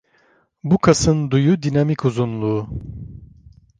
Bu 0.63 0.77
kasın 0.77 1.31
duyu 1.31 1.63
dinamik 1.63 2.05
uzunluğu. 2.05 2.69